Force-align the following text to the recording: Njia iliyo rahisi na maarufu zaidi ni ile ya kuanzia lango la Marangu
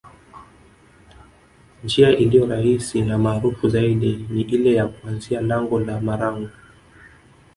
Njia 1.83 2.09
iliyo 2.17 2.45
rahisi 2.47 3.01
na 3.01 3.17
maarufu 3.17 3.69
zaidi 3.69 4.27
ni 4.29 4.41
ile 4.41 4.73
ya 4.75 4.87
kuanzia 4.87 5.41
lango 5.41 5.79
la 5.79 6.01
Marangu 6.01 6.49